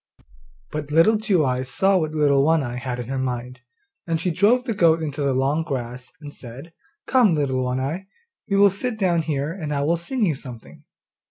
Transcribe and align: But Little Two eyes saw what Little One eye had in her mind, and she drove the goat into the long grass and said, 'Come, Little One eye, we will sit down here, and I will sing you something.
But 0.71 0.89
Little 0.89 1.15
Two 1.19 1.45
eyes 1.45 1.69
saw 1.69 1.99
what 1.99 2.11
Little 2.15 2.43
One 2.43 2.63
eye 2.63 2.77
had 2.77 2.97
in 2.97 3.07
her 3.07 3.19
mind, 3.19 3.59
and 4.07 4.19
she 4.19 4.31
drove 4.31 4.63
the 4.63 4.73
goat 4.73 4.99
into 4.99 5.21
the 5.21 5.35
long 5.35 5.61
grass 5.61 6.11
and 6.19 6.33
said, 6.33 6.73
'Come, 7.05 7.35
Little 7.35 7.63
One 7.63 7.79
eye, 7.79 8.07
we 8.49 8.57
will 8.57 8.71
sit 8.71 8.97
down 8.97 9.21
here, 9.21 9.51
and 9.53 9.71
I 9.71 9.83
will 9.83 9.97
sing 9.97 10.25
you 10.25 10.33
something. 10.33 10.85